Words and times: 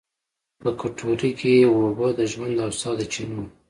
په 0.61 0.69
کټورې 0.79 1.31
کې 1.39 1.51
یې 1.59 1.65
اوبه، 1.73 2.07
د 2.19 2.19
ژوند 2.31 2.55
او 2.65 2.71
سا 2.79 2.89
د 2.99 3.01
چېنو 3.13 3.43